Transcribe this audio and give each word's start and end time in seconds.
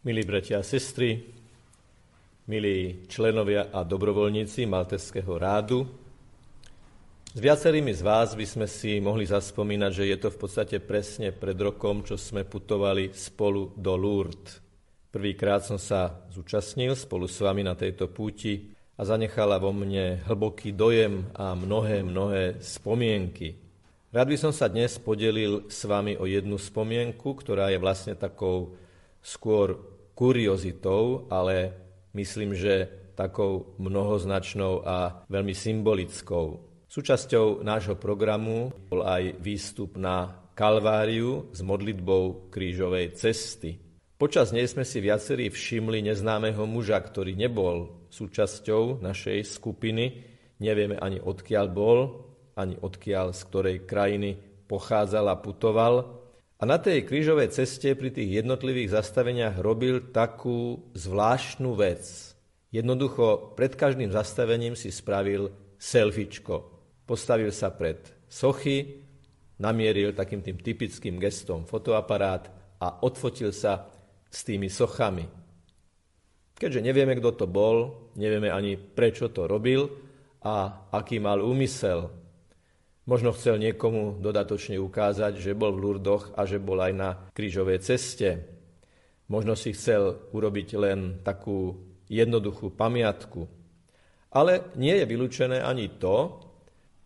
Milí 0.00 0.24
bratia 0.24 0.56
a 0.56 0.64
sestry, 0.64 1.20
milí 2.48 3.04
členovia 3.04 3.68
a 3.68 3.84
dobrovoľníci 3.84 4.64
Malteského 4.64 5.36
rádu, 5.36 5.84
s 7.28 7.36
viacerými 7.36 7.92
z 7.92 8.00
vás 8.00 8.32
by 8.32 8.48
sme 8.48 8.64
si 8.64 8.96
mohli 8.96 9.28
zaspomínať, 9.28 9.92
že 9.92 10.08
je 10.08 10.16
to 10.16 10.32
v 10.32 10.40
podstate 10.40 10.80
presne 10.80 11.36
pred 11.36 11.52
rokom, 11.60 12.00
čo 12.00 12.16
sme 12.16 12.48
putovali 12.48 13.12
spolu 13.12 13.76
do 13.76 13.92
Lourdes. 13.92 14.64
Prvýkrát 15.12 15.68
som 15.68 15.76
sa 15.76 16.24
zúčastnil 16.32 16.96
spolu 16.96 17.28
s 17.28 17.36
vami 17.44 17.60
na 17.60 17.76
tejto 17.76 18.08
púti 18.08 18.72
a 18.96 19.04
zanechala 19.04 19.60
vo 19.60 19.68
mne 19.76 20.24
hlboký 20.24 20.72
dojem 20.72 21.28
a 21.36 21.52
mnohé, 21.52 22.00
mnohé 22.00 22.56
spomienky. 22.64 23.52
Rád 24.16 24.32
by 24.32 24.36
som 24.48 24.52
sa 24.56 24.72
dnes 24.72 24.96
podelil 24.96 25.68
s 25.68 25.84
vami 25.84 26.16
o 26.16 26.24
jednu 26.24 26.56
spomienku, 26.56 27.36
ktorá 27.36 27.68
je 27.68 27.76
vlastne 27.76 28.16
takou 28.16 28.80
skôr 29.20 29.76
kuriozitou, 30.16 31.28
ale 31.32 31.72
myslím, 32.12 32.52
že 32.52 32.88
takou 33.16 33.76
mnohoznačnou 33.76 34.84
a 34.84 35.24
veľmi 35.28 35.52
symbolickou. 35.52 36.68
Súčasťou 36.90 37.62
nášho 37.62 37.94
programu 38.00 38.74
bol 38.90 39.06
aj 39.06 39.38
výstup 39.38 39.94
na 40.00 40.40
Kalváriu 40.56 41.48
s 41.54 41.64
modlitbou 41.64 42.52
krížovej 42.52 43.16
cesty. 43.16 43.80
Počas 44.20 44.52
nej 44.52 44.68
sme 44.68 44.84
si 44.84 45.00
viacerí 45.00 45.48
všimli 45.48 46.04
neznámeho 46.04 46.68
muža, 46.68 47.00
ktorý 47.00 47.32
nebol 47.32 48.04
súčasťou 48.12 49.00
našej 49.00 49.48
skupiny, 49.48 50.28
nevieme 50.60 51.00
ani 51.00 51.16
odkiaľ 51.16 51.66
bol, 51.72 51.98
ani 52.52 52.76
odkiaľ 52.76 53.32
z 53.32 53.40
ktorej 53.48 53.76
krajiny 53.88 54.36
pochádzal 54.68 55.32
a 55.32 55.40
putoval, 55.40 56.19
a 56.60 56.68
na 56.68 56.76
tej 56.76 57.08
krížovej 57.08 57.56
ceste 57.56 57.96
pri 57.96 58.12
tých 58.12 58.44
jednotlivých 58.44 58.92
zastaveniach 58.92 59.56
robil 59.64 60.12
takú 60.12 60.92
zvláštnu 60.92 61.72
vec. 61.72 62.36
Jednoducho 62.68 63.56
pred 63.56 63.72
každým 63.72 64.12
zastavením 64.12 64.76
si 64.76 64.92
spravil 64.92 65.48
selfiečko. 65.80 66.68
Postavil 67.08 67.48
sa 67.48 67.72
pred 67.72 68.04
sochy, 68.28 69.08
namieril 69.56 70.12
takým 70.12 70.44
tým 70.44 70.60
typickým 70.60 71.16
gestom 71.16 71.64
fotoaparát 71.64 72.52
a 72.76 73.00
odfotil 73.08 73.56
sa 73.56 73.88
s 74.28 74.44
tými 74.44 74.68
sochami. 74.68 75.24
Keďže 76.60 76.84
nevieme, 76.84 77.16
kto 77.16 77.40
to 77.40 77.46
bol, 77.48 78.04
nevieme 78.20 78.52
ani 78.52 78.76
prečo 78.76 79.32
to 79.32 79.48
robil 79.48 79.88
a 80.44 80.84
aký 80.92 81.16
mal 81.16 81.40
úmysel, 81.40 82.19
Možno 83.10 83.34
chcel 83.34 83.58
niekomu 83.58 84.22
dodatočne 84.22 84.78
ukázať, 84.78 85.42
že 85.42 85.58
bol 85.58 85.74
v 85.74 85.82
Lurdoch 85.82 86.30
a 86.38 86.46
že 86.46 86.62
bol 86.62 86.78
aj 86.78 86.92
na 86.94 87.10
krížovej 87.34 87.82
ceste. 87.82 88.46
Možno 89.26 89.58
si 89.58 89.74
chcel 89.74 90.30
urobiť 90.30 90.68
len 90.78 91.18
takú 91.26 91.74
jednoduchú 92.06 92.70
pamiatku. 92.70 93.50
Ale 94.30 94.70
nie 94.78 94.94
je 94.94 95.10
vylúčené 95.10 95.58
ani 95.58 95.90
to, 95.90 96.38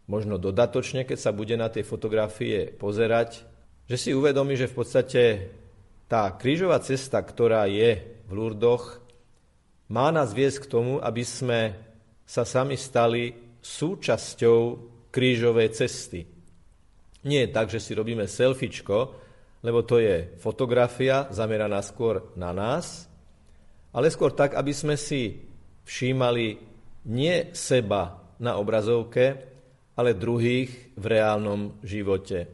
možno 0.05 0.37
dodatočne, 0.37 1.09
keď 1.09 1.17
sa 1.17 1.33
bude 1.33 1.57
na 1.57 1.73
tie 1.73 1.81
fotografie 1.81 2.69
pozerať, 2.69 3.41
že 3.89 3.97
si 3.97 4.11
uvedomí, 4.13 4.61
že 4.61 4.69
v 4.69 4.77
podstate 4.77 5.23
tá 6.05 6.29
krížová 6.37 6.85
cesta, 6.85 7.25
ktorá 7.25 7.65
je 7.65 8.21
v 8.29 8.33
Lurdoch, 8.37 9.01
má 9.89 10.13
nás 10.13 10.37
viesť 10.37 10.69
k 10.69 10.71
tomu, 10.71 11.01
aby 11.01 11.25
sme 11.25 11.73
sa 12.29 12.45
sami 12.45 12.77
stali 12.77 13.57
súčasťou 13.65 14.93
krížovej 15.15 15.71
cesty. 15.71 16.27
Nie 17.23 17.47
je 17.47 17.55
tak, 17.55 17.71
že 17.71 17.79
si 17.79 17.95
robíme 17.95 18.27
selfiečko, 18.27 19.15
lebo 19.63 19.87
to 19.87 20.03
je 20.03 20.35
fotografia 20.43 21.31
zameraná 21.31 21.79
skôr 21.81 22.35
na 22.35 22.51
nás, 22.51 23.07
ale 23.95 24.11
skôr 24.11 24.35
tak, 24.35 24.59
aby 24.59 24.75
sme 24.75 24.99
si 24.99 25.39
všímali 25.87 26.59
nie 27.07 27.55
seba 27.55 28.19
na 28.43 28.59
obrazovke, 28.59 29.55
ale 29.95 30.19
druhých 30.19 30.99
v 30.99 31.05
reálnom 31.07 31.79
živote. 31.87 32.51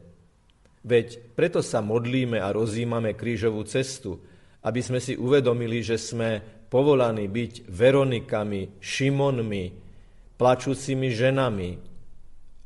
Veď 0.85 1.33
preto 1.33 1.65
sa 1.65 1.81
modlíme 1.81 2.37
a 2.37 2.53
rozímame 2.53 3.17
krížovú 3.17 3.65
cestu, 3.65 4.21
aby 4.61 4.79
sme 4.85 5.01
si 5.01 5.17
uvedomili, 5.17 5.81
že 5.81 5.97
sme 5.97 6.37
povolaní 6.69 7.25
byť 7.25 7.65
Veronikami, 7.65 8.77
Šimonmi, 8.77 9.65
plačúcimi 10.37 11.09
ženami, 11.09 11.90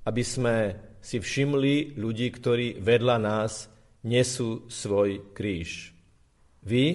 aby 0.06 0.24
sme 0.24 0.56
si 1.02 1.18
všimli 1.22 1.98
ľudí, 1.98 2.30
ktorí 2.34 2.82
vedľa 2.82 3.18
nás 3.22 3.70
nesú 4.06 4.70
svoj 4.70 5.34
kríž. 5.34 5.94
Vy, 6.66 6.86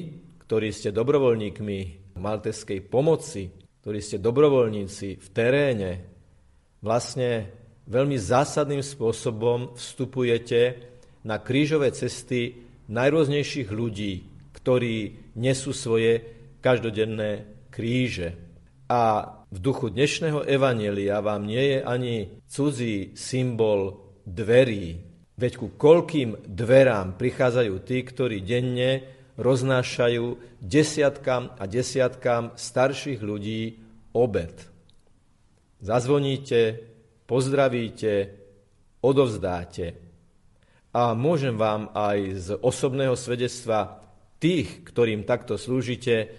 ktorí 0.47 0.75
ste 0.75 0.91
dobrovoľníkmi 0.91 1.79
malteskej 2.19 2.87
pomoci, 2.91 3.51
ktorí 3.83 3.99
ste 4.03 4.19
dobrovoľníci 4.19 5.09
v 5.19 5.29
teréne, 5.31 5.91
vlastne 6.83 7.51
veľmi 7.87 8.19
zásadným 8.19 8.83
spôsobom 8.83 9.79
vstupujete 9.79 10.61
na 11.27 11.39
krížové 11.39 11.95
cesty 11.95 12.67
najrôznejších 12.91 13.71
ľudí, 13.71 14.27
ktorí 14.55 15.31
nesú 15.39 15.71
svoje 15.71 16.23
každodenné 16.61 17.47
kríže. 17.71 18.37
A 18.91 19.33
v 19.51 19.59
duchu 19.59 19.91
dnešného 19.91 20.47
evanelia 20.47 21.19
vám 21.19 21.43
nie 21.43 21.75
je 21.75 21.79
ani 21.83 22.17
cudzí 22.47 23.19
symbol 23.19 23.99
dverí, 24.23 25.03
veď 25.35 25.53
ku 25.59 25.75
koľkým 25.75 26.47
dverám 26.47 27.19
prichádzajú 27.19 27.75
tí, 27.83 27.99
ktorí 28.07 28.47
denne 28.47 29.11
roznášajú 29.35 30.39
desiatkám 30.63 31.59
a 31.59 31.65
desiatkám 31.67 32.55
starších 32.55 33.19
ľudí 33.19 33.83
obed. 34.15 34.55
Zazvoníte, 35.83 36.87
pozdravíte, 37.27 38.39
odovzdáte. 39.03 39.99
A 40.95 41.15
môžem 41.19 41.59
vám 41.59 41.91
aj 41.91 42.19
z 42.39 42.49
osobného 42.61 43.19
svedectva 43.19 43.99
tých, 44.39 44.87
ktorým 44.87 45.27
takto 45.27 45.59
slúžite, 45.59 46.31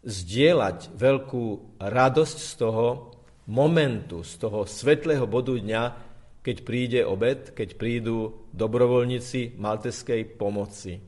zdieľať 0.00 0.96
veľkú 0.96 1.76
radosť 1.80 2.38
z 2.38 2.52
toho 2.56 2.86
momentu, 3.50 4.24
z 4.24 4.32
toho 4.40 4.64
svetlého 4.64 5.26
bodu 5.28 5.58
dňa, 5.58 5.82
keď 6.40 6.56
príde 6.64 7.00
obed, 7.04 7.52
keď 7.52 7.76
prídu 7.76 8.48
dobrovoľníci 8.56 9.60
malteskej 9.60 10.40
pomoci. 10.40 11.04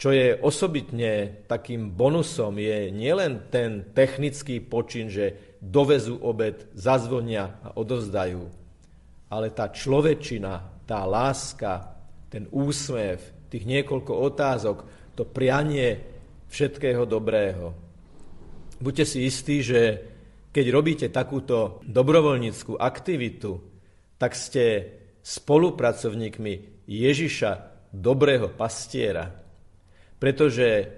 Čo 0.00 0.16
je 0.16 0.32
osobitne 0.40 1.44
takým 1.44 1.92
bonusom, 1.92 2.56
je 2.56 2.88
nielen 2.88 3.52
ten 3.52 3.92
technický 3.92 4.64
počin, 4.64 5.12
že 5.12 5.56
dovezú 5.60 6.16
obed, 6.24 6.72
zazvonia 6.72 7.60
a 7.60 7.76
odovzdajú, 7.76 8.42
ale 9.28 9.46
tá 9.52 9.68
človečina, 9.68 10.84
tá 10.88 11.04
láska, 11.04 12.00
ten 12.32 12.48
úsmev, 12.48 13.20
tých 13.52 13.68
niekoľko 13.68 14.12
otázok, 14.32 14.78
to 15.12 15.28
prianie 15.28 16.00
všetkého 16.50 17.06
dobrého. 17.06 17.72
Buďte 18.82 19.04
si 19.06 19.24
istí, 19.24 19.62
že 19.62 20.02
keď 20.50 20.66
robíte 20.74 21.06
takúto 21.08 21.78
dobrovoľníckú 21.86 22.74
aktivitu, 22.74 23.62
tak 24.18 24.34
ste 24.34 24.64
spolupracovníkmi 25.22 26.84
Ježiša, 26.90 27.50
dobrého 27.94 28.50
pastiera. 28.50 29.30
Pretože 30.18 30.90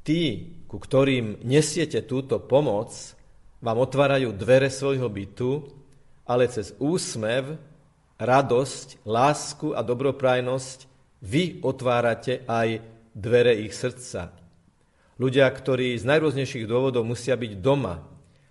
tí, 0.00 0.52
ku 0.64 0.80
ktorým 0.80 1.44
nesiete 1.44 2.04
túto 2.04 2.40
pomoc, 2.40 2.92
vám 3.60 3.78
otvárajú 3.80 4.32
dvere 4.36 4.68
svojho 4.68 5.08
bytu, 5.08 5.64
ale 6.28 6.48
cez 6.48 6.76
úsmev, 6.80 7.56
radosť, 8.16 9.04
lásku 9.04 9.76
a 9.76 9.80
dobroprajnosť 9.84 10.78
vy 11.20 11.60
otvárate 11.64 12.44
aj 12.48 12.80
dvere 13.12 13.56
ich 13.60 13.72
srdca. 13.72 14.45
Ľudia, 15.16 15.48
ktorí 15.48 15.96
z 15.96 16.04
najrôznejších 16.04 16.68
dôvodov 16.68 17.08
musia 17.08 17.40
byť 17.40 17.52
doma. 17.64 18.04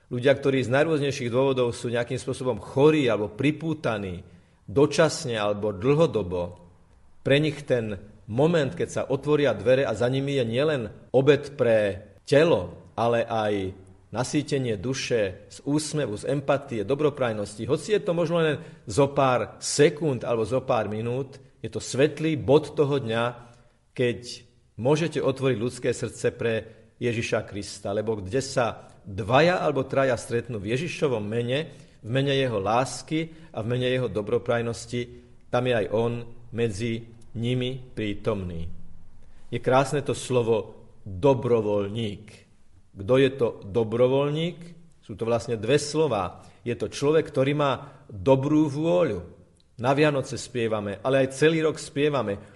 Ľudia, 0.09 0.33
ktorí 0.33 0.65
z 0.65 0.73
najrôznejších 0.73 1.29
dôvodov 1.29 1.73
sú 1.77 1.93
nejakým 1.93 2.17
spôsobom 2.17 2.57
chorí 2.57 3.05
alebo 3.05 3.29
pripútaní, 3.29 4.25
dočasne 4.65 5.37
alebo 5.37 5.69
dlhodobo. 5.69 6.57
Pre 7.21 7.37
nich 7.37 7.61
ten 7.69 7.97
moment, 8.25 8.73
keď 8.73 8.89
sa 8.89 9.01
otvoria 9.05 9.53
dvere 9.53 9.85
a 9.85 9.93
za 9.93 10.09
nimi 10.09 10.41
je 10.41 10.45
nielen 10.45 10.89
obed 11.13 11.53
pre 11.53 12.01
telo, 12.25 12.93
ale 12.97 13.25
aj 13.29 13.53
nasýtenie 14.09 14.77
duše 14.81 15.45
z 15.51 15.61
úsmevu, 15.67 16.17
z 16.17 16.33
empatie, 16.33 16.81
dobroprajnosti. 16.81 17.67
Hoci 17.69 17.93
je 17.93 18.01
to 18.01 18.17
možno 18.17 18.41
len 18.41 18.57
zo 18.89 19.11
pár 19.13 19.59
sekúnd 19.61 20.25
alebo 20.25 20.47
zo 20.47 20.63
pár 20.65 20.89
minút, 20.89 21.37
je 21.61 21.69
to 21.69 21.81
svetlý 21.81 22.37
bod 22.37 22.77
toho 22.77 23.01
dňa, 23.01 23.23
keď 23.91 24.45
môžete 24.79 25.19
otvoriť 25.23 25.57
ľudské 25.59 25.89
srdce 25.91 26.31
pre 26.35 26.53
Ježiša 26.99 27.43
Krista, 27.47 27.91
lebo 27.91 28.19
kde 28.19 28.39
sa 28.39 28.91
dvaja 29.03 29.59
alebo 29.61 29.83
traja 29.85 30.15
stretnú 30.15 30.59
v 30.59 30.75
Ježišovom 30.75 31.23
mene, 31.23 31.71
v 32.01 32.09
mene 32.09 32.33
jeho 32.33 32.59
lásky 32.61 33.51
a 33.51 33.61
v 33.61 33.69
mene 33.75 33.87
jeho 33.89 34.07
dobroprajnosti, 34.07 35.01
tam 35.51 35.67
je 35.67 35.73
aj 35.75 35.87
on 35.91 36.23
medzi 36.55 37.07
nimi 37.35 37.79
prítomný. 37.79 38.67
Je 39.51 39.59
krásne 39.59 40.01
to 40.01 40.15
slovo 40.15 40.87
dobrovoľník. 41.05 42.25
Kto 42.95 43.13
je 43.19 43.29
to 43.35 43.47
dobrovoľník? 43.67 44.57
Sú 45.03 45.13
to 45.13 45.27
vlastne 45.27 45.59
dve 45.59 45.77
slova. 45.77 46.41
Je 46.65 46.73
to 46.73 46.89
človek, 46.89 47.29
ktorý 47.29 47.53
má 47.53 47.71
dobrú 48.09 48.65
vôľu. 48.71 49.21
Na 49.75 49.91
Vianoce 49.91 50.39
spievame, 50.39 51.03
ale 51.03 51.27
aj 51.27 51.35
celý 51.35 51.59
rok 51.61 51.75
spievame. 51.75 52.54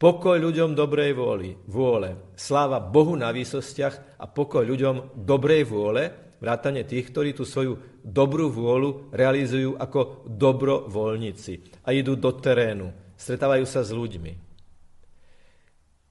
Pokoj 0.00 0.40
ľuďom 0.40 0.72
dobrej 0.72 1.12
vôli, 1.12 1.52
vôle. 1.68 2.32
Sláva 2.32 2.80
Bohu 2.80 3.12
na 3.20 3.28
výsostiach 3.36 4.16
a 4.16 4.24
pokoj 4.24 4.64
ľuďom 4.64 5.12
dobrej 5.12 5.68
vôle, 5.68 6.08
vrátane 6.40 6.88
tých, 6.88 7.12
ktorí 7.12 7.36
tú 7.36 7.44
svoju 7.44 8.00
dobrú 8.00 8.48
vôľu 8.48 9.12
realizujú 9.12 9.76
ako 9.76 10.24
dobrovoľníci 10.24 11.84
a 11.84 11.92
idú 11.92 12.16
do 12.16 12.32
terénu, 12.32 12.88
stretávajú 13.12 13.68
sa 13.68 13.84
s 13.84 13.92
ľuďmi. 13.92 14.32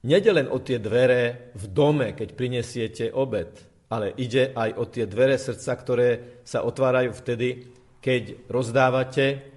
Nede 0.06 0.30
len 0.30 0.46
o 0.46 0.62
tie 0.62 0.78
dvere 0.78 1.50
v 1.58 1.64
dome, 1.74 2.14
keď 2.14 2.28
prinesiete 2.38 3.04
obed, 3.10 3.58
ale 3.90 4.14
ide 4.22 4.54
aj 4.54 4.70
o 4.78 4.86
tie 4.86 5.10
dvere 5.10 5.34
srdca, 5.34 5.74
ktoré 5.74 6.08
sa 6.46 6.62
otvárajú 6.62 7.10
vtedy, 7.10 7.74
keď 7.98 8.46
rozdávate 8.46 9.50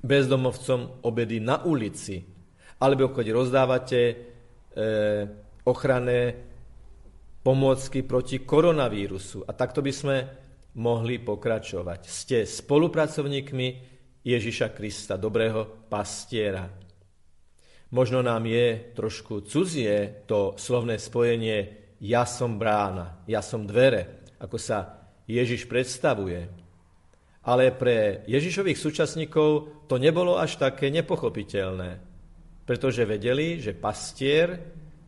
bezdomovcom 0.00 1.04
obedy 1.04 1.36
na 1.36 1.60
ulici, 1.68 2.31
alebo 2.82 3.14
keď 3.14 3.26
rozdávate 3.30 4.00
e, 4.02 4.14
ochranné 5.62 6.34
pomôcky 7.46 8.02
proti 8.02 8.42
koronavírusu. 8.42 9.46
A 9.46 9.54
takto 9.54 9.78
by 9.78 9.92
sme 9.94 10.16
mohli 10.82 11.22
pokračovať. 11.22 12.00
Ste 12.10 12.42
spolupracovníkmi 12.42 13.68
Ježiša 14.26 14.74
Krista, 14.74 15.14
dobrého 15.14 15.86
pastiera. 15.86 16.66
Možno 17.92 18.24
nám 18.24 18.48
je 18.48 18.94
trošku 18.96 19.46
cudzie 19.46 20.24
to 20.26 20.56
slovné 20.56 20.96
spojenie 20.96 21.82
ja 22.02 22.26
som 22.26 22.58
brána, 22.58 23.22
ja 23.30 23.38
som 23.38 23.62
dvere, 23.62 24.26
ako 24.42 24.58
sa 24.58 25.06
Ježiš 25.30 25.70
predstavuje. 25.70 26.50
Ale 27.46 27.70
pre 27.74 28.26
Ježišových 28.26 28.78
súčasníkov 28.78 29.48
to 29.86 29.98
nebolo 30.02 30.34
až 30.34 30.58
také 30.58 30.90
nepochopiteľné, 30.90 32.11
pretože 32.62 33.02
vedeli, 33.02 33.58
že 33.58 33.74
pastier 33.74 34.58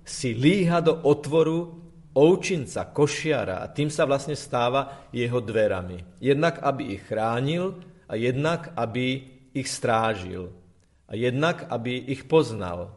si 0.04 0.36
líha 0.36 0.84
do 0.84 1.00
otvoru 1.06 1.84
ovčinca, 2.14 2.94
košiara 2.94 3.64
a 3.64 3.70
tým 3.72 3.90
sa 3.90 4.06
vlastne 4.06 4.38
stáva 4.38 5.10
jeho 5.10 5.42
dverami. 5.42 6.22
Jednak, 6.22 6.62
aby 6.62 6.94
ich 6.94 7.02
chránil 7.10 7.80
a 8.06 8.14
jednak, 8.14 8.70
aby 8.78 9.34
ich 9.54 9.66
strážil 9.66 10.54
a 11.10 11.12
jednak, 11.18 11.66
aby 11.70 12.10
ich 12.10 12.26
poznal. 12.30 12.94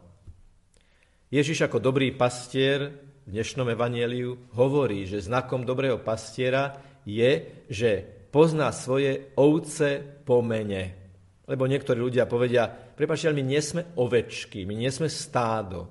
Ježiš 1.28 1.68
ako 1.68 1.82
dobrý 1.82 2.14
pastier 2.14 2.94
v 3.28 3.36
dnešnom 3.36 3.68
evanieliu 3.68 4.48
hovorí, 4.56 5.04
že 5.04 5.20
znakom 5.20 5.68
dobrého 5.68 6.00
pastiera 6.00 6.80
je, 7.04 7.64
že 7.68 8.00
pozná 8.32 8.72
svoje 8.72 9.32
ovce 9.36 10.00
po 10.24 10.40
mene. 10.40 10.96
Lebo 11.44 11.68
niektorí 11.68 12.00
ľudia 12.00 12.24
povedia, 12.24 12.87
prepáčte, 12.98 13.30
my 13.30 13.46
nie 13.46 13.62
sme 13.62 13.86
ovečky, 13.94 14.66
my 14.66 14.74
nie 14.74 14.90
sme 14.90 15.06
stádo. 15.06 15.86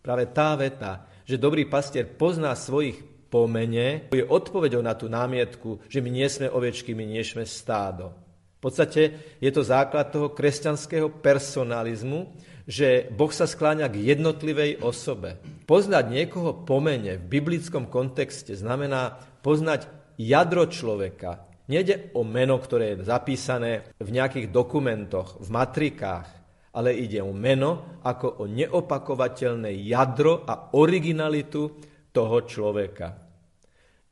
Práve 0.00 0.32
tá 0.32 0.56
veta, 0.56 1.04
že 1.28 1.36
dobrý 1.36 1.68
pastier 1.68 2.08
pozná 2.08 2.56
svojich 2.56 3.28
po 3.28 3.44
mene, 3.48 4.12
je 4.12 4.24
odpovedou 4.24 4.80
na 4.80 4.92
tú 4.96 5.08
námietku, 5.08 5.84
že 5.88 6.00
my 6.00 6.10
nie 6.12 6.28
sme 6.28 6.52
ovečky, 6.52 6.92
my 6.96 7.04
nie 7.04 7.24
sme 7.24 7.44
stádo. 7.48 8.12
V 8.60 8.70
podstate 8.70 9.36
je 9.40 9.50
to 9.50 9.64
základ 9.64 10.12
toho 10.12 10.32
kresťanského 10.32 11.08
personalizmu, 11.20 12.32
že 12.68 13.10
Boh 13.10 13.32
sa 13.32 13.48
skláňa 13.48 13.90
k 13.90 14.14
jednotlivej 14.14 14.84
osobe. 14.84 15.40
Poznať 15.66 16.04
niekoho 16.12 16.62
pomene 16.62 17.18
v 17.18 17.26
biblickom 17.26 17.90
kontexte 17.90 18.54
znamená 18.54 19.18
poznať 19.42 19.90
jadro 20.14 20.70
človeka. 20.70 21.51
Nede 21.70 22.10
o 22.18 22.26
meno, 22.26 22.58
ktoré 22.58 22.98
je 22.98 23.06
zapísané 23.06 23.94
v 24.02 24.08
nejakých 24.10 24.50
dokumentoch, 24.50 25.38
v 25.38 25.48
matrikách, 25.54 26.26
ale 26.74 26.96
ide 26.96 27.22
o 27.22 27.30
meno 27.30 28.00
ako 28.02 28.42
o 28.42 28.44
neopakovateľné 28.50 29.70
jadro 29.86 30.42
a 30.42 30.74
originalitu 30.74 31.62
toho 32.10 32.36
človeka. 32.48 33.14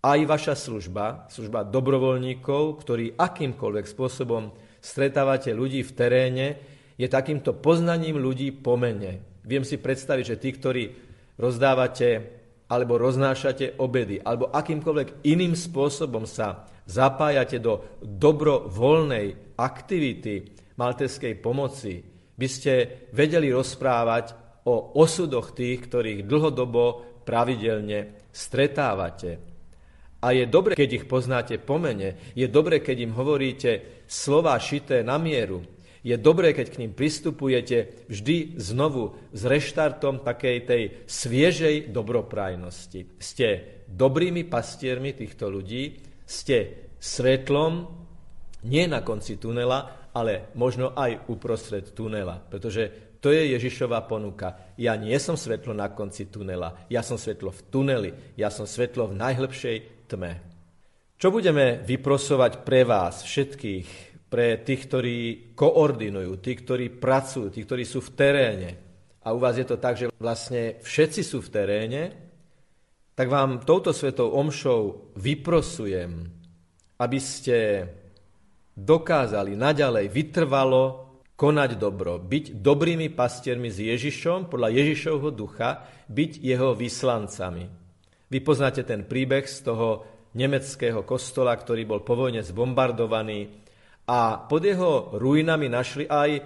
Aj 0.00 0.20
vaša 0.24 0.56
služba, 0.56 1.28
služba 1.28 1.66
dobrovoľníkov, 1.66 2.62
ktorí 2.80 3.18
akýmkoľvek 3.18 3.84
spôsobom 3.84 4.54
stretávate 4.80 5.52
ľudí 5.52 5.84
v 5.84 5.92
teréne, 5.92 6.46
je 6.96 7.08
takýmto 7.08 7.56
poznaním 7.56 8.16
ľudí 8.20 8.52
pomene. 8.52 9.20
Viem 9.44 9.64
si 9.64 9.76
predstaviť, 9.80 10.24
že 10.24 10.40
tí, 10.40 10.52
ktorí 10.56 10.84
rozdávate 11.36 12.38
alebo 12.70 13.00
roznášate 13.00 13.80
obedy, 13.82 14.22
alebo 14.22 14.52
akýmkoľvek 14.52 15.26
iným 15.26 15.58
spôsobom 15.58 16.22
sa 16.22 16.69
zapájate 16.90 17.62
do 17.62 18.02
dobrovoľnej 18.02 19.54
aktivity 19.54 20.50
malteskej 20.74 21.38
pomoci, 21.38 22.02
by 22.34 22.48
ste 22.50 22.72
vedeli 23.14 23.54
rozprávať 23.54 24.34
o 24.66 24.98
osudoch 24.98 25.54
tých, 25.54 25.86
ktorých 25.86 26.26
dlhodobo 26.26 27.06
pravidelne 27.22 28.26
stretávate. 28.34 29.38
A 30.20 30.36
je 30.36 30.44
dobre, 30.44 30.76
keď 30.76 30.90
ich 31.00 31.06
poznáte 31.08 31.56
po 31.56 31.80
mene, 31.80 32.32
je 32.36 32.44
dobre, 32.50 32.84
keď 32.84 32.96
im 33.08 33.16
hovoríte 33.16 34.04
slova 34.04 34.56
šité 34.60 35.00
na 35.00 35.16
mieru, 35.16 35.64
je 36.00 36.16
dobré, 36.16 36.56
keď 36.56 36.66
k 36.72 36.80
ním 36.80 36.92
pristupujete 36.96 38.08
vždy 38.08 38.56
znovu 38.56 39.20
s 39.36 39.44
reštartom 39.44 40.24
takej 40.24 40.56
tej 40.64 40.82
sviežej 41.04 41.92
dobroprajnosti. 41.92 43.20
Ste 43.20 43.48
dobrými 43.84 44.48
pastiermi 44.48 45.12
týchto 45.12 45.52
ľudí, 45.52 46.09
ste 46.30 46.86
svetlom 47.02 47.90
nie 48.70 48.86
na 48.86 49.02
konci 49.02 49.42
tunela, 49.42 50.10
ale 50.14 50.54
možno 50.54 50.94
aj 50.94 51.26
uprostred 51.26 51.90
tunela, 51.90 52.38
pretože 52.38 53.10
to 53.18 53.34
je 53.34 53.52
Ježišová 53.58 54.06
ponuka. 54.06 54.72
Ja 54.78 54.94
nie 54.94 55.18
som 55.18 55.34
svetlo 55.34 55.74
na 55.74 55.90
konci 55.90 56.30
tunela, 56.30 56.86
ja 56.86 57.02
som 57.02 57.18
svetlo 57.18 57.50
v 57.50 57.60
tuneli, 57.68 58.10
ja 58.38 58.48
som 58.48 58.64
svetlo 58.64 59.10
v 59.10 59.18
najhlbšej 59.18 59.76
tme. 60.06 60.32
Čo 61.20 61.28
budeme 61.28 61.84
vyprosovať 61.84 62.64
pre 62.64 62.86
vás 62.86 63.26
všetkých, 63.26 63.88
pre 64.32 64.62
tých, 64.64 64.80
ktorí 64.88 65.18
koordinujú, 65.52 66.40
tí, 66.40 66.52
ktorí 66.56 66.96
pracujú, 66.96 67.52
tí, 67.52 67.60
ktorí 67.66 67.84
sú 67.84 68.00
v 68.00 68.14
teréne, 68.16 68.70
a 69.20 69.36
u 69.36 69.38
vás 69.38 69.60
je 69.60 69.68
to 69.68 69.76
tak, 69.76 70.00
že 70.00 70.08
vlastne 70.16 70.80
všetci 70.80 71.20
sú 71.20 71.44
v 71.44 71.52
teréne, 71.52 72.02
tak 73.20 73.28
vám 73.28 73.60
touto 73.68 73.92
svetou 73.92 74.32
omšou 74.32 75.12
vyprosujem, 75.20 76.24
aby 76.96 77.18
ste 77.20 77.84
dokázali 78.72 79.60
naďalej 79.60 80.08
vytrvalo 80.08 80.82
konať 81.36 81.70
dobro, 81.76 82.16
byť 82.16 82.64
dobrými 82.64 83.12
pastiermi 83.12 83.68
s 83.68 83.76
Ježišom, 83.76 84.48
podľa 84.48 84.72
Ježišovho 84.72 85.36
ducha, 85.36 85.84
byť 86.08 86.32
jeho 86.40 86.72
vyslancami. 86.72 87.68
Vy 88.32 88.40
poznáte 88.40 88.88
ten 88.88 89.04
príbeh 89.04 89.44
z 89.44 89.68
toho 89.68 89.88
nemeckého 90.32 91.04
kostola, 91.04 91.52
ktorý 91.52 91.84
bol 91.84 92.00
po 92.00 92.16
vojne 92.16 92.40
zbombardovaný 92.40 93.52
a 94.08 94.48
pod 94.48 94.64
jeho 94.64 95.12
ruinami 95.20 95.68
našli 95.68 96.08
aj 96.08 96.40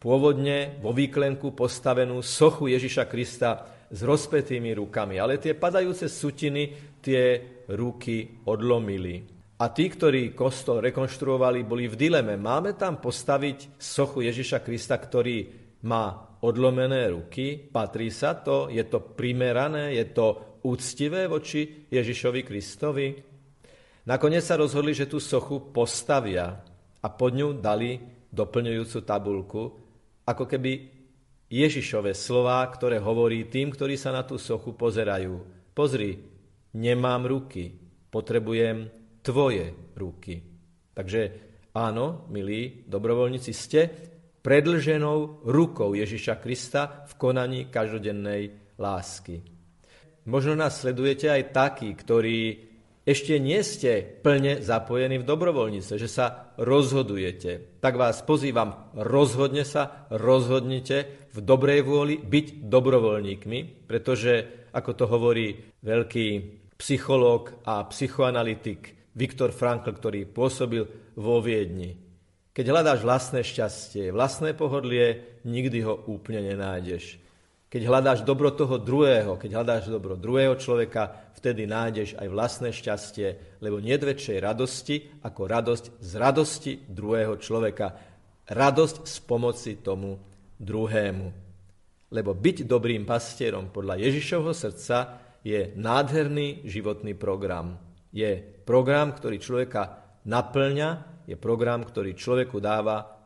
pôvodne 0.00 0.80
vo 0.80 0.96
výklenku 0.96 1.52
postavenú 1.52 2.24
sochu 2.24 2.72
Ježiša 2.72 3.12
Krista 3.12 3.68
s 3.90 4.00
rozpetými 4.04 4.76
rukami. 4.76 5.20
Ale 5.20 5.40
tie 5.40 5.56
padajúce 5.56 6.08
sutiny 6.08 6.96
tie 7.00 7.40
ruky 7.72 8.44
odlomili. 8.48 9.24
A 9.60 9.70
tí, 9.70 9.86
ktorí 9.86 10.34
kostol 10.34 10.82
rekonštruovali, 10.82 11.62
boli 11.62 11.86
v 11.86 11.96
dileme. 11.96 12.34
Máme 12.34 12.74
tam 12.74 12.98
postaviť 12.98 13.78
sochu 13.78 14.26
Ježiša 14.26 14.60
Krista, 14.66 14.98
ktorý 14.98 15.46
má 15.86 16.36
odlomené 16.42 17.08
ruky? 17.14 17.56
Patrí 17.56 18.10
sa 18.10 18.34
to? 18.36 18.68
Je 18.68 18.82
to 18.84 19.14
primerané? 19.14 19.94
Je 19.94 20.10
to 20.10 20.58
úctivé 20.64 21.28
voči 21.28 21.86
Ježišovi 21.88 22.40
Kristovi. 22.42 23.08
Nakoniec 24.04 24.44
sa 24.44 24.60
rozhodli, 24.60 24.92
že 24.92 25.08
tú 25.08 25.16
sochu 25.16 25.72
postavia 25.72 26.60
a 27.00 27.06
pod 27.08 27.32
ňu 27.32 27.56
dali 27.56 27.96
doplňujúcu 28.28 28.98
tabulku, 29.04 29.62
ako 30.24 30.44
keby 30.44 30.93
Ježišové 31.54 32.18
slova, 32.18 32.66
ktoré 32.66 32.98
hovorí 32.98 33.46
tým, 33.46 33.70
ktorí 33.70 33.94
sa 33.94 34.10
na 34.10 34.26
tú 34.26 34.42
sochu 34.42 34.74
pozerajú. 34.74 35.38
Pozri, 35.70 36.18
nemám 36.74 37.30
ruky, 37.30 37.70
potrebujem 38.10 38.90
tvoje 39.22 39.94
ruky. 39.94 40.42
Takže 40.90 41.20
áno, 41.70 42.26
milí 42.26 42.82
dobrovoľníci, 42.90 43.52
ste 43.54 43.80
predlženou 44.42 45.46
rukou 45.46 45.94
Ježiša 45.94 46.42
Krista 46.42 47.06
v 47.06 47.12
konaní 47.22 47.70
každodennej 47.70 48.74
lásky. 48.74 49.46
Možno 50.26 50.58
nás 50.58 50.82
sledujete 50.82 51.30
aj 51.30 51.54
takí, 51.54 51.94
ktorí 51.94 52.73
ešte 53.04 53.36
nie 53.36 53.60
ste 53.60 54.00
plne 54.00 54.64
zapojení 54.64 55.20
v 55.20 55.28
dobrovoľnice, 55.28 56.00
že 56.00 56.08
sa 56.08 56.56
rozhodujete. 56.56 57.80
Tak 57.84 58.00
vás 58.00 58.24
pozývam, 58.24 58.88
rozhodne 58.96 59.68
sa, 59.68 60.08
rozhodnite 60.08 61.28
v 61.36 61.38
dobrej 61.44 61.84
vôli 61.84 62.16
byť 62.16 62.64
dobrovoľníkmi, 62.64 63.84
pretože 63.84 64.64
ako 64.72 64.90
to 64.96 65.04
hovorí 65.04 65.46
veľký 65.84 66.26
psychológ 66.80 67.60
a 67.68 67.84
psychoanalytik 67.92 69.12
Viktor 69.14 69.52
Frankl, 69.52 69.92
ktorý 69.92 70.24
pôsobil 70.24 70.82
vo 71.14 71.38
Viedni. 71.44 71.94
Keď 72.54 72.64
hľadáš 72.70 73.04
vlastné 73.04 73.44
šťastie, 73.44 74.14
vlastné 74.14 74.56
pohodlie, 74.56 75.38
nikdy 75.44 75.84
ho 75.84 76.08
úplne 76.08 76.40
nenájdeš. 76.54 77.18
Keď 77.74 77.90
hľadáš 77.90 78.22
dobro 78.22 78.54
toho 78.54 78.78
druhého, 78.78 79.34
keď 79.34 79.50
hľadáš 79.50 79.90
dobro 79.90 80.14
druhého 80.14 80.54
človeka, 80.54 81.34
vtedy 81.34 81.66
nájdeš 81.66 82.14
aj 82.14 82.30
vlastné 82.30 82.70
šťastie, 82.70 83.58
lebo 83.58 83.82
nie 83.82 83.98
väčšej 83.98 84.38
radosti 84.38 85.10
ako 85.26 85.42
radosť 85.42 85.84
z 85.98 86.10
radosti 86.14 86.72
druhého 86.86 87.34
človeka. 87.42 87.98
Radosť 88.46 89.10
z 89.10 89.16
pomoci 89.26 89.82
tomu 89.82 90.22
druhému. 90.54 91.26
Lebo 92.14 92.30
byť 92.30 92.62
dobrým 92.62 93.02
pastierom 93.02 93.74
podľa 93.74 94.06
Ježišovho 94.06 94.54
srdca 94.54 95.18
je 95.42 95.74
nádherný 95.74 96.70
životný 96.70 97.18
program. 97.18 97.82
Je 98.14 98.38
program, 98.62 99.10
ktorý 99.10 99.42
človeka 99.42 99.98
naplňa, 100.22 101.26
je 101.26 101.34
program, 101.34 101.82
ktorý 101.82 102.14
človeku 102.14 102.62
dáva 102.62 103.18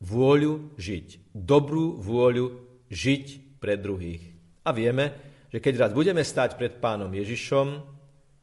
vôľu 0.00 0.72
žiť. 0.80 1.36
Dobrú 1.36 2.00
vôľu 2.00 2.64
žiť 2.88 3.44
pre 3.64 3.80
druhých. 3.80 4.20
A 4.68 4.76
vieme, 4.76 5.32
že 5.48 5.56
keď 5.56 5.88
raz 5.88 5.90
budeme 5.96 6.20
stať 6.20 6.60
pred 6.60 6.76
pánom 6.76 7.08
Ježišom 7.08 7.68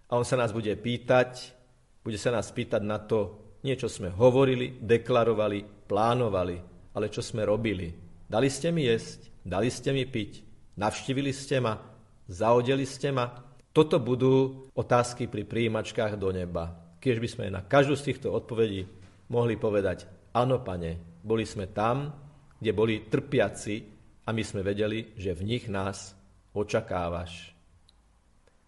a 0.09 0.11
on 0.17 0.25
sa 0.25 0.33
nás 0.33 0.49
bude 0.49 0.73
pýtať, 0.73 1.53
bude 2.01 2.17
sa 2.17 2.33
nás 2.33 2.49
pýtať 2.49 2.81
na 2.81 2.97
to, 2.97 3.37
niečo 3.61 3.85
sme 3.85 4.09
hovorili, 4.09 4.81
deklarovali, 4.81 5.85
plánovali, 5.85 6.57
ale 6.97 7.13
čo 7.13 7.21
sme 7.21 7.45
robili. 7.45 7.93
Dali 8.25 8.49
ste 8.49 8.73
mi 8.73 8.89
jesť, 8.89 9.29
dali 9.45 9.69
ste 9.69 9.93
mi 9.93 10.09
piť, 10.09 10.41
navštívili 10.81 11.29
ste 11.29 11.61
ma, 11.61 11.77
zaodeli 12.25 12.89
ste 12.89 13.13
ma. 13.13 13.29
Toto 13.69 14.01
budú 14.01 14.65
otázky 14.73 15.29
pri 15.29 15.45
príjimačkách 15.45 16.17
do 16.17 16.33
neba. 16.33 16.73
Keď 16.97 17.15
by 17.21 17.27
sme 17.29 17.45
na 17.53 17.61
každú 17.61 17.93
z 17.93 18.09
týchto 18.09 18.33
odpovedí 18.33 18.89
mohli 19.29 19.55
povedať, 19.55 20.09
áno, 20.33 20.59
pane, 20.65 21.21
boli 21.21 21.45
sme 21.45 21.69
tam, 21.69 22.09
kde 22.57 22.71
boli 22.73 23.05
trpiaci, 23.07 24.00
a 24.31 24.35
my 24.35 24.47
sme 24.47 24.63
vedeli, 24.63 25.11
že 25.19 25.35
v 25.35 25.43
nich 25.43 25.67
nás 25.67 26.15
očakávaš. 26.55 27.51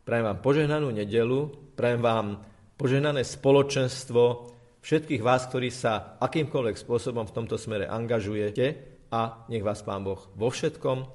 Prajem 0.04 0.28
vám 0.28 0.40
požehnanú 0.44 0.92
nedelu, 0.92 1.72
prajem 1.80 2.04
vám 2.04 2.28
požehnané 2.76 3.24
spoločenstvo 3.24 4.52
všetkých 4.84 5.24
vás, 5.24 5.48
ktorí 5.48 5.72
sa 5.72 6.20
akýmkoľvek 6.20 6.76
spôsobom 6.76 7.24
v 7.24 7.36
tomto 7.40 7.56
smere 7.56 7.88
angažujete 7.88 8.76
a 9.08 9.48
nech 9.48 9.64
vás 9.64 9.80
Pán 9.88 10.04
Boh 10.04 10.20
vo 10.36 10.52
všetkom 10.52 11.08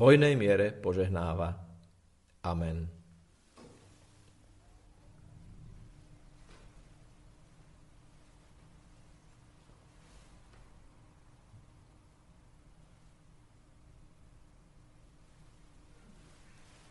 hojnej 0.00 0.32
miere 0.32 0.72
požehnáva. 0.72 1.60
Amen. 2.40 2.99